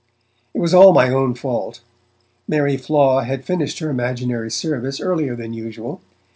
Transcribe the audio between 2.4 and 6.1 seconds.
Mary Flaw had finished her imaginary service earlier than usual.